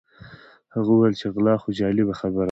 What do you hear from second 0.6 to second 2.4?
هغه وویل چې غلا خو جالبه خبره ده.